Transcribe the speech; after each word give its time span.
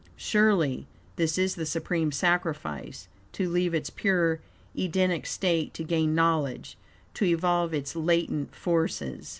Surely, 0.17 0.87
this 1.15 1.37
is 1.37 1.53
the 1.53 1.63
supreme 1.63 2.11
sacrifice, 2.11 3.07
to 3.33 3.47
leave 3.47 3.75
its 3.75 3.91
pure, 3.91 4.39
Edenic 4.75 5.27
state 5.27 5.75
to 5.75 5.83
gain 5.83 6.15
knowledge, 6.15 6.75
to 7.13 7.23
evolve 7.23 7.71
its 7.71 7.95
latent 7.95 8.55
forces. 8.55 9.29